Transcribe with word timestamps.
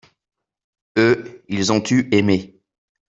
eux, 0.97 1.43
ils 1.47 1.71
ont 1.71 1.83
eu 1.91 2.09
aimé. 2.11 2.59